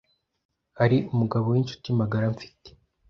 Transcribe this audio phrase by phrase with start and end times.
[0.79, 2.69] Hari umugabo w’inshuti magara mfite